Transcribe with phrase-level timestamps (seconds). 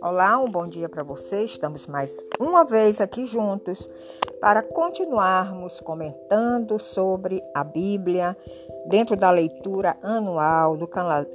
[0.00, 1.42] Olá, um bom dia para você.
[1.42, 3.86] Estamos mais uma vez aqui juntos
[4.40, 8.36] para continuarmos comentando sobre a Bíblia
[8.88, 10.88] dentro da leitura anual, do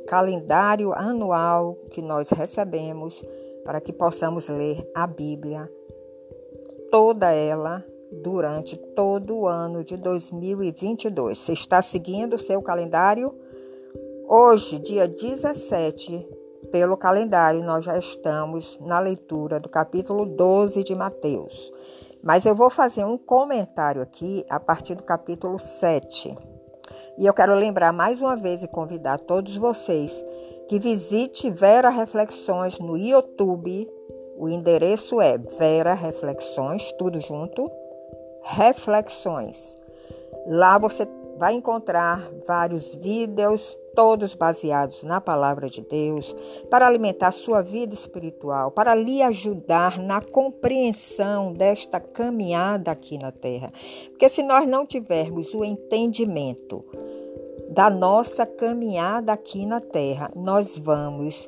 [0.07, 3.21] calendário anual que nós recebemos
[3.65, 5.69] para que possamos ler a Bíblia,
[6.89, 11.37] toda ela, durante todo o ano de 2022.
[11.37, 13.33] Você está seguindo o seu calendário?
[14.27, 16.27] Hoje, dia 17
[16.71, 21.71] pelo calendário, nós já estamos na leitura do capítulo 12 de Mateus.
[22.23, 26.33] Mas eu vou fazer um comentário aqui a partir do capítulo 7.
[27.17, 30.23] E eu quero lembrar mais uma vez e convidar todos vocês
[30.69, 33.89] que visite Vera Reflexões no YouTube.
[34.37, 37.69] O endereço é Vera Reflexões, tudo junto.
[38.43, 39.75] Reflexões.
[40.47, 46.35] Lá você vai encontrar vários vídeos, todos baseados na palavra de Deus,
[46.69, 53.71] para alimentar sua vida espiritual, para lhe ajudar na compreensão desta caminhada aqui na terra.
[54.09, 56.81] Porque se nós não tivermos o entendimento
[57.71, 61.47] da nossa caminhada aqui na terra, nós vamos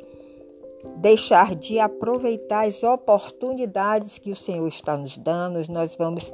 [0.98, 6.32] deixar de aproveitar as oportunidades que o Senhor está nos dando, nós vamos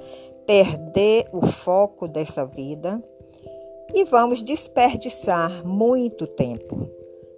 [0.49, 2.99] perder o foco dessa vida
[3.93, 6.89] e vamos desperdiçar muito tempo.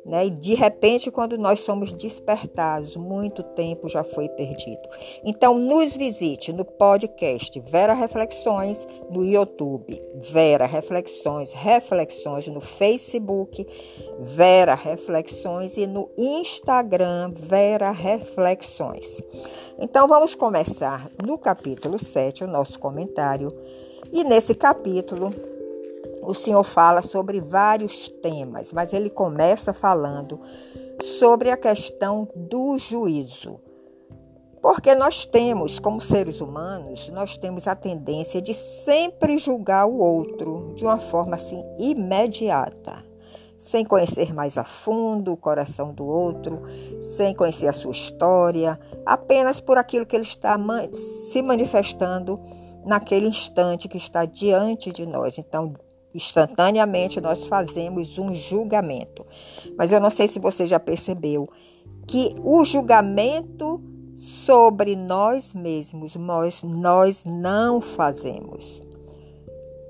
[0.05, 0.25] Né?
[0.25, 4.81] E de repente, quando nós somos despertados, muito tempo já foi perdido.
[5.23, 13.65] Então, nos visite no podcast Vera Reflexões no YouTube, Vera Reflexões, Reflexões no Facebook,
[14.19, 19.21] Vera Reflexões e no Instagram, Vera Reflexões.
[19.79, 23.49] Então, vamos começar no capítulo 7, o nosso comentário.
[24.11, 25.50] E nesse capítulo,
[26.21, 30.39] o Senhor fala sobre vários temas, mas ele começa falando
[31.01, 33.59] sobre a questão do juízo.
[34.61, 40.73] Porque nós temos, como seres humanos, nós temos a tendência de sempre julgar o outro
[40.75, 43.03] de uma forma assim imediata,
[43.57, 46.61] sem conhecer mais a fundo o coração do outro,
[46.99, 50.55] sem conhecer a sua história, apenas por aquilo que ele está
[50.91, 52.39] se manifestando
[52.85, 55.39] naquele instante que está diante de nós.
[55.39, 55.73] Então,
[56.13, 59.25] instantaneamente nós fazemos um julgamento.
[59.77, 61.49] Mas eu não sei se você já percebeu
[62.07, 63.81] que o julgamento
[64.21, 68.81] sobre nós mesmos nós, nós não fazemos.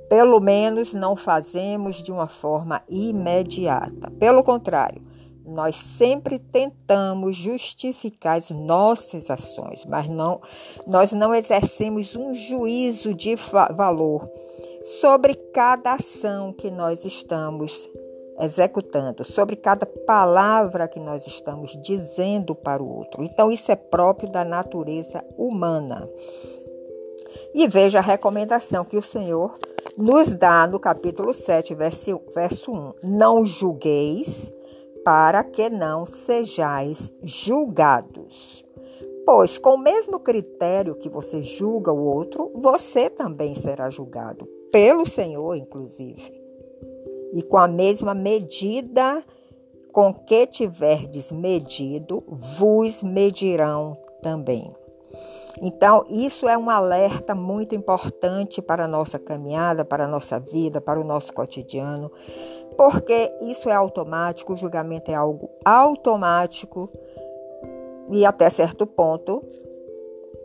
[0.10, 4.12] Pelo menos não fazemos de uma forma imediata.
[4.12, 5.02] Pelo contrário,
[5.46, 10.42] nós sempre tentamos justificar as nossas ações, mas não,
[10.88, 13.36] nós não exercemos um juízo de
[13.76, 14.26] valor
[14.84, 17.90] sobre cada ação que nós estamos
[18.40, 23.24] executando, sobre cada palavra que nós estamos dizendo para o outro.
[23.24, 26.10] Então, isso é próprio da natureza humana.
[27.54, 29.58] E veja a recomendação que o Senhor
[29.96, 32.90] nos dá no capítulo 7, verso, verso 1.
[33.04, 34.52] Não julgueis
[35.06, 38.66] para que não sejais julgados.
[39.24, 45.06] Pois, com o mesmo critério que você julga o outro, você também será julgado pelo
[45.06, 46.42] Senhor, inclusive.
[47.34, 49.24] E com a mesma medida
[49.92, 54.74] com que tiverdes medido, vos medirão também.
[55.62, 60.80] Então, isso é um alerta muito importante para a nossa caminhada, para a nossa vida,
[60.80, 62.12] para o nosso cotidiano,
[62.78, 66.90] porque isso é automático, o julgamento é algo automático
[68.10, 69.44] e até certo ponto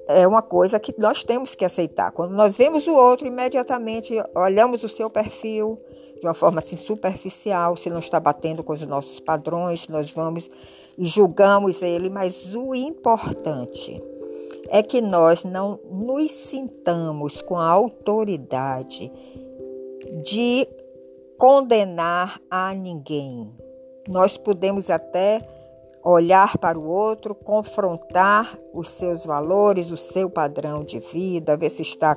[0.08, 2.12] é uma coisa que nós temos que aceitar.
[2.12, 5.78] Quando nós vemos o outro, imediatamente olhamos o seu perfil
[6.20, 10.48] de uma forma assim superficial, se não está batendo com os nossos padrões, nós vamos
[10.96, 14.02] e julgamos ele, mas o importante
[14.68, 19.12] é que nós não nos sintamos com a autoridade
[20.22, 20.66] de
[21.36, 23.54] condenar a ninguém.
[24.08, 25.40] Nós podemos até
[26.08, 31.82] olhar para o outro, confrontar os seus valores, o seu padrão de vida, ver se
[31.82, 32.16] está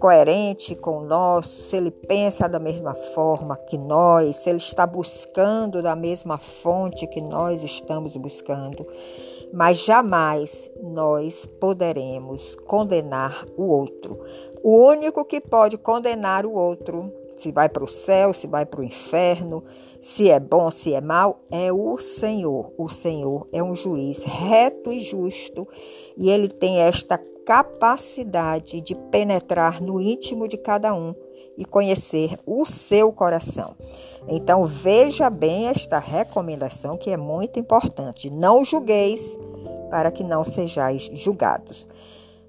[0.00, 4.86] coerente com o nosso, se ele pensa da mesma forma que nós, se ele está
[4.86, 8.86] buscando da mesma fonte que nós estamos buscando.
[9.52, 14.18] Mas jamais nós poderemos condenar o outro.
[14.62, 18.80] O único que pode condenar o outro se vai para o céu, se vai para
[18.80, 19.62] o inferno,
[20.00, 22.72] se é bom, se é mal, é o Senhor.
[22.76, 25.66] O Senhor é um juiz reto e justo
[26.16, 31.14] e ele tem esta capacidade de penetrar no íntimo de cada um
[31.56, 33.74] e conhecer o seu coração.
[34.28, 38.28] Então veja bem esta recomendação que é muito importante.
[38.28, 39.38] Não julgueis
[39.90, 41.86] para que não sejais julgados.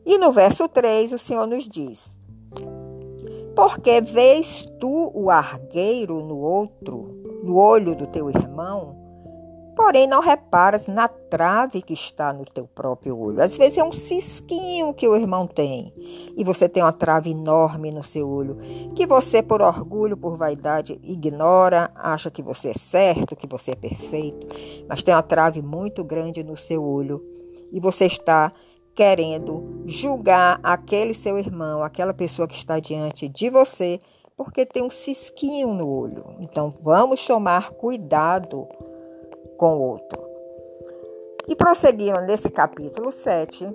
[0.05, 2.18] E no verso 3 o Senhor nos diz:
[3.59, 8.95] Porque vês tu o argueiro no outro, no olho do teu irmão,
[9.75, 13.43] porém não reparas na trave que está no teu próprio olho.
[13.43, 15.93] Às vezes é um cisquinho que o irmão tem
[16.37, 18.55] e você tem uma trave enorme no seu olho,
[18.95, 23.75] que você, por orgulho, por vaidade, ignora, acha que você é certo, que você é
[23.75, 24.47] perfeito,
[24.87, 27.21] mas tem uma trave muito grande no seu olho
[27.73, 28.53] e você está
[28.99, 33.97] querendo julgar aquele seu irmão, aquela pessoa que está diante de você,
[34.35, 36.35] porque tem um cisquinho no olho.
[36.41, 38.67] Então vamos tomar cuidado
[39.57, 40.21] com o outro.
[41.47, 43.73] E prosseguindo nesse capítulo 7,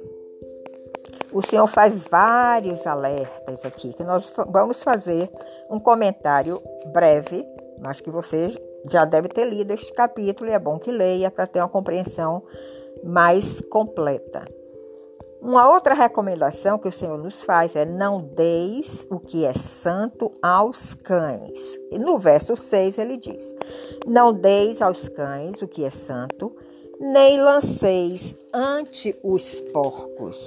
[1.33, 5.31] o Senhor faz vários alertas aqui, que nós vamos fazer
[5.71, 6.61] um comentário
[6.93, 7.49] breve,
[7.81, 8.55] mas que você
[8.91, 12.43] já deve ter lido este capítulo e é bom que leia para ter uma compreensão
[13.03, 14.45] mais completa.
[15.45, 20.33] Uma outra recomendação que o Senhor nos faz é: não deis o que é santo
[20.41, 21.79] aos cães.
[21.91, 23.55] E no verso 6 ele diz:
[24.07, 26.57] Não deis aos cães o que é santo,
[26.99, 30.39] nem lanceis ante os porcos.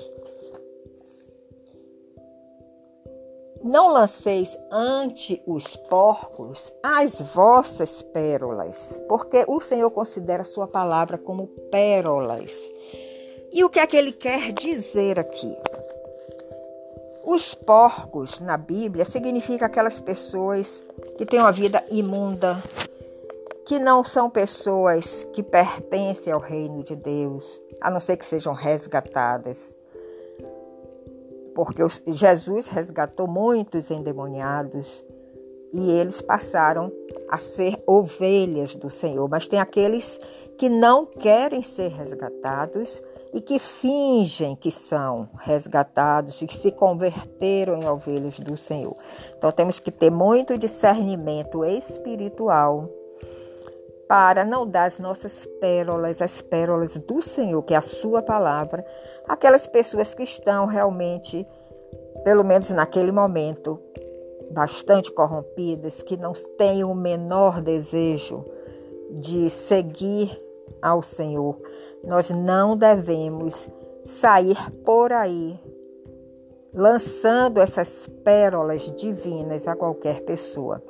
[3.63, 11.19] Não lanceis ante os porcos as vossas pérolas, porque o Senhor considera a sua palavra
[11.19, 12.51] como pérolas.
[13.57, 15.57] E o que é que ele quer dizer aqui?
[17.25, 20.83] Os porcos na Bíblia significa aquelas pessoas
[21.17, 22.61] que têm uma vida imunda,
[23.65, 28.53] que não são pessoas que pertencem ao reino de Deus, a não ser que sejam
[28.53, 29.75] resgatadas.
[31.55, 31.81] Porque
[32.13, 35.03] Jesus resgatou muitos endemoniados
[35.73, 36.91] e eles passaram
[37.27, 39.27] a ser ovelhas do Senhor.
[39.27, 40.19] Mas tem aqueles
[40.59, 43.01] que não querem ser resgatados
[43.37, 48.97] e que fingem que são resgatados e que se converteram em ovelhas do Senhor.
[49.37, 52.89] Então temos que ter muito discernimento espiritual
[54.07, 58.83] para não dar as nossas pérolas, as pérolas do Senhor, que é a sua palavra,
[59.27, 61.45] aquelas pessoas que estão realmente,
[62.23, 63.79] pelo menos naquele momento,
[64.49, 68.43] bastante corrompidas, que não têm o menor desejo
[69.11, 70.43] de seguir
[70.81, 71.55] ao Senhor.
[72.03, 73.69] Nós não devemos
[74.05, 75.59] sair por aí
[76.73, 80.83] lançando essas pérolas divinas a qualquer pessoa.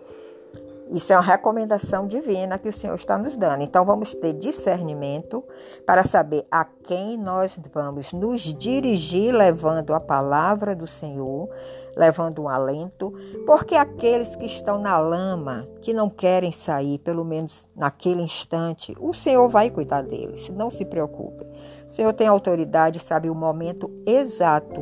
[0.90, 3.62] Isso é uma recomendação divina que o Senhor está nos dando.
[3.62, 5.44] Então vamos ter discernimento
[5.86, 11.50] para saber a quem nós vamos nos dirigir levando a palavra do Senhor,
[11.96, 13.14] levando um alento,
[13.46, 19.14] porque aqueles que estão na lama, que não querem sair, pelo menos naquele instante, o
[19.14, 20.50] Senhor vai cuidar deles.
[20.50, 21.46] Não se preocupe.
[21.88, 24.82] O Senhor tem autoridade, sabe o momento exato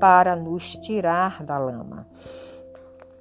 [0.00, 2.06] para nos tirar da lama.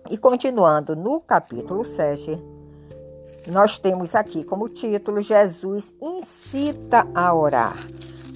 [0.09, 2.37] E continuando no capítulo 7,
[3.47, 7.75] nós temos aqui como título: Jesus incita a orar.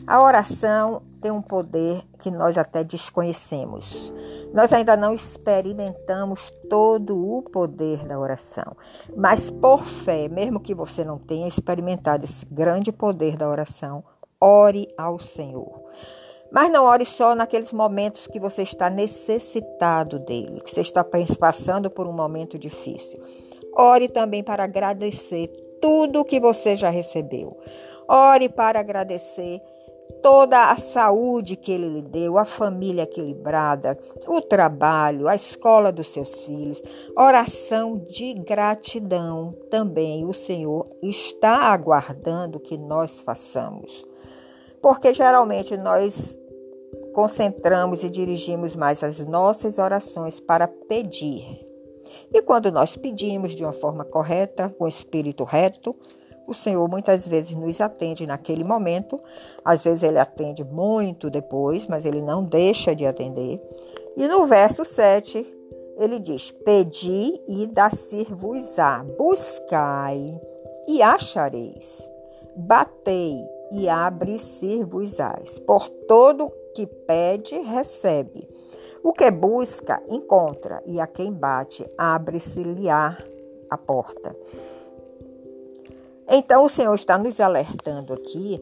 [0.05, 4.13] A oração tem um poder que nós até desconhecemos.
[4.53, 8.77] Nós ainda não experimentamos todo o poder da oração,
[9.15, 14.03] mas por fé, mesmo que você não tenha experimentado esse grande poder da oração,
[14.39, 15.81] ore ao Senhor.
[16.51, 21.05] Mas não ore só naqueles momentos que você está necessitado dele, que você está
[21.39, 23.19] passando por um momento difícil.
[23.75, 25.47] Ore também para agradecer
[25.81, 27.57] tudo que você já recebeu.
[28.07, 29.61] Ore para agradecer
[30.23, 36.07] toda a saúde que ele lhe deu, a família equilibrada, o trabalho, a escola dos
[36.07, 36.81] seus filhos.
[37.15, 44.06] Oração de gratidão também o Senhor está aguardando que nós façamos
[44.87, 46.39] porque geralmente nós
[47.13, 51.59] concentramos e dirigimos mais as nossas orações para pedir.
[52.33, 55.93] E quando nós pedimos de uma forma correta, com espírito reto,
[56.47, 59.19] o Senhor muitas vezes nos atende naquele momento,
[59.65, 63.61] às vezes ele atende muito depois, mas ele não deixa de atender.
[64.15, 65.45] E no verso 7,
[65.97, 70.39] ele diz: Pedi e dá-se-vos-á, buscai
[70.87, 72.09] e achareis,
[72.55, 75.59] batei e abre-se-vos-ás.
[75.59, 78.47] Por todo que pede, recebe.
[79.03, 83.17] O que busca, encontra, e a quem bate, abre-se-lhe-á
[83.69, 84.35] a porta.
[86.29, 88.59] Então o Senhor está nos alertando aqui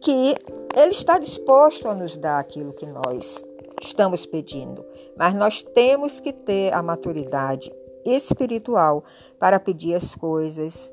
[0.00, 0.34] que
[0.76, 3.42] Ele está disposto a nos dar aquilo que nós
[3.80, 4.84] estamos pedindo,
[5.16, 7.72] mas nós temos que ter a maturidade
[8.04, 9.02] espiritual
[9.38, 10.92] para pedir as coisas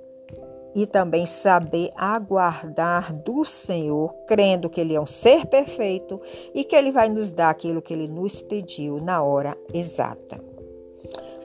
[0.74, 6.22] e também saber aguardar do Senhor, crendo que Ele é um ser perfeito
[6.54, 10.42] e que Ele vai nos dar aquilo que Ele nos pediu na hora exata.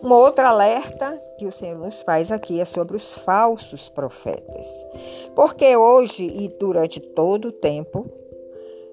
[0.02, 4.66] Um outro alerta que o Senhor nos faz aqui é sobre os falsos profetas.
[5.34, 8.06] Porque hoje e durante todo o tempo,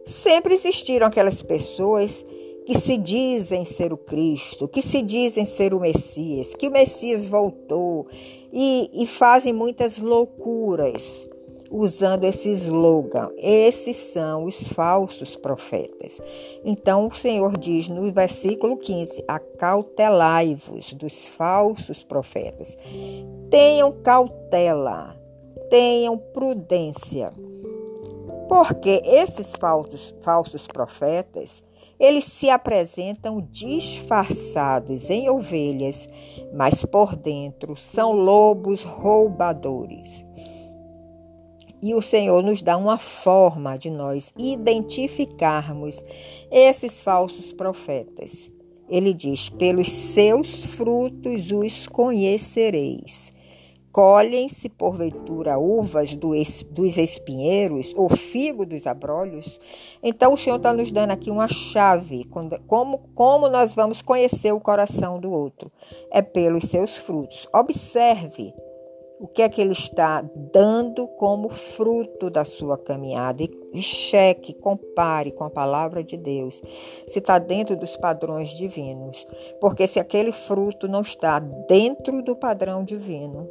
[0.06, 2.26] sempre existiram aquelas pessoas
[2.66, 7.28] que se dizem ser o Cristo, que se dizem ser o Messias, que o Messias
[7.28, 8.08] voltou
[8.52, 11.28] e, e fazem muitas loucuras
[11.74, 13.32] usando esse slogan.
[13.36, 16.22] Esses são os falsos profetas.
[16.64, 22.78] Então o Senhor diz no versículo 15: Acautelai-vos dos falsos profetas.
[23.50, 25.18] Tenham cautela,
[25.70, 27.34] tenham prudência.
[28.48, 31.64] Porque esses falsos, falsos profetas
[32.04, 36.10] eles se apresentam disfarçados em ovelhas,
[36.54, 40.26] mas por dentro são lobos roubadores.
[41.82, 46.04] E o Senhor nos dá uma forma de nós identificarmos
[46.52, 48.50] esses falsos profetas.
[48.90, 53.33] Ele diz: pelos seus frutos os conhecereis.
[53.94, 59.60] Colhem-se, porventura, uvas dos espinheiros ou figo dos abrolhos?
[60.02, 62.24] Então, o Senhor está nos dando aqui uma chave.
[62.66, 65.72] Como, como nós vamos conhecer o coração do outro?
[66.10, 67.48] É pelos seus frutos.
[67.54, 68.52] Observe
[69.20, 75.32] o que é que ele está dando como fruto da sua caminhada e cheque, compare
[75.32, 76.60] com a palavra de Deus,
[77.08, 79.28] se está dentro dos padrões divinos.
[79.62, 83.48] Porque se aquele fruto não está dentro do padrão divino,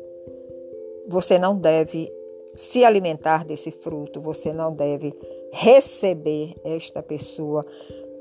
[1.09, 2.11] você não deve
[2.55, 5.15] se alimentar desse fruto, você não deve
[5.53, 7.65] receber esta pessoa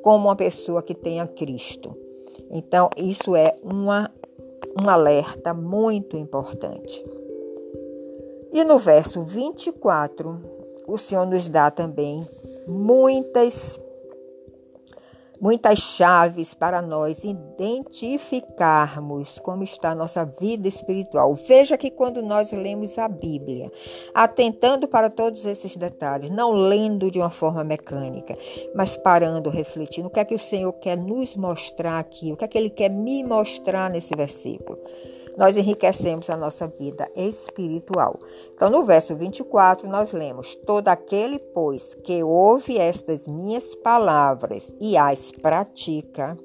[0.01, 1.95] como uma pessoa que tenha Cristo.
[2.49, 4.11] Então, isso é uma,
[4.79, 7.05] um alerta muito importante.
[8.53, 10.41] E no verso 24,
[10.87, 12.27] o Senhor nos dá também
[12.67, 13.79] muitas
[15.41, 21.33] muitas chaves para nós identificarmos como está a nossa vida espiritual.
[21.33, 23.71] Veja que quando nós lemos a Bíblia,
[24.13, 28.37] atentando para todos esses detalhes, não lendo de uma forma mecânica,
[28.75, 32.45] mas parando, refletindo, o que é que o Senhor quer nos mostrar aqui, o que
[32.45, 34.77] é que Ele quer me mostrar nesse versículo
[35.37, 38.19] nós enriquecemos a nossa vida espiritual.
[38.53, 44.97] Então, no verso 24, nós lemos: Todo aquele, pois, que ouve estas minhas palavras e
[44.97, 46.37] as pratica,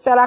[0.00, 0.26] será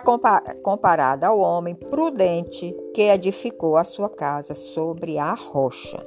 [0.62, 6.06] comparado ao homem prudente que edificou a sua casa sobre a rocha.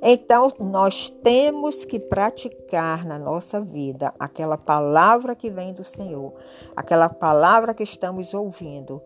[0.00, 6.32] Então, nós temos que praticar na nossa vida aquela palavra que vem do Senhor,
[6.74, 9.00] aquela palavra que estamos ouvindo,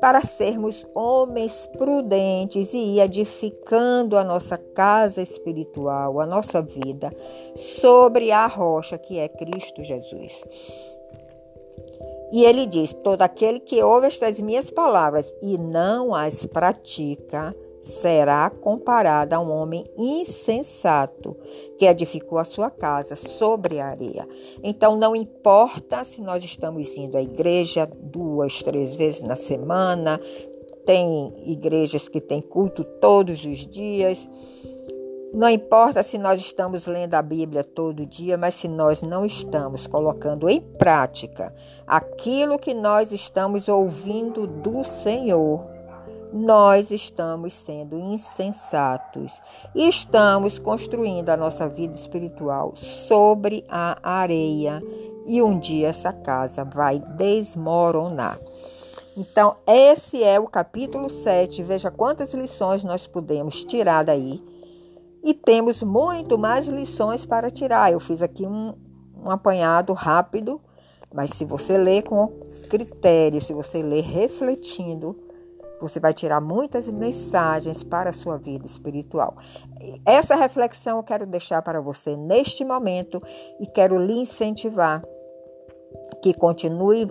[0.00, 7.12] para sermos homens prudentes e edificando a nossa casa espiritual, a nossa vida,
[7.56, 10.44] sobre a rocha que é Cristo Jesus.
[12.32, 17.54] E ele diz: Todo aquele que ouve estas minhas palavras e não as pratica,
[17.84, 21.36] será comparada a um homem insensato
[21.78, 24.26] que edificou a sua casa sobre a areia.
[24.62, 30.18] Então, não importa se nós estamos indo à igreja duas, três vezes na semana,
[30.86, 34.26] tem igrejas que têm culto todos os dias.
[35.34, 39.86] Não importa se nós estamos lendo a Bíblia todo dia, mas se nós não estamos
[39.86, 41.54] colocando em prática
[41.86, 45.73] aquilo que nós estamos ouvindo do Senhor,
[46.34, 49.40] nós estamos sendo insensatos
[49.72, 54.82] e estamos construindo a nossa vida espiritual sobre a areia
[55.28, 58.40] e um dia essa casa vai desmoronar.
[59.16, 61.62] Então, esse é o capítulo 7.
[61.62, 64.42] Veja quantas lições nós podemos tirar daí.
[65.22, 67.92] E temos muito mais lições para tirar.
[67.92, 68.74] Eu fiz aqui um,
[69.24, 70.60] um apanhado rápido,
[71.14, 72.26] mas se você ler com
[72.68, 75.16] critério, se você ler refletindo,
[75.86, 79.36] você vai tirar muitas mensagens para a sua vida espiritual.
[80.04, 83.18] Essa reflexão eu quero deixar para você neste momento
[83.60, 85.02] e quero lhe incentivar
[86.22, 87.10] que continue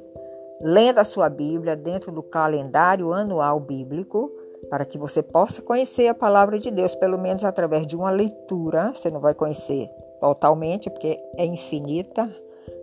[0.62, 4.32] lendo a sua Bíblia dentro do calendário anual bíblico,
[4.70, 8.94] para que você possa conhecer a palavra de Deus, pelo menos através de uma leitura.
[8.94, 9.90] Você não vai conhecer
[10.22, 12.34] totalmente, porque é infinita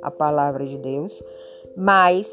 [0.03, 1.23] a palavra de Deus,
[1.77, 2.29] mas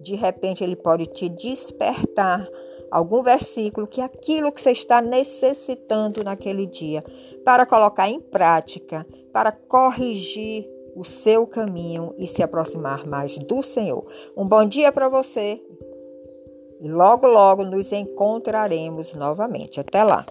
[0.00, 2.48] de repente ele pode te despertar
[2.90, 7.04] algum versículo que aquilo que você está necessitando naquele dia
[7.44, 14.06] para colocar em prática, para corrigir o seu caminho e se aproximar mais do Senhor.
[14.36, 15.60] Um bom dia para você
[16.80, 19.80] e logo, logo nos encontraremos novamente.
[19.80, 20.26] Até lá!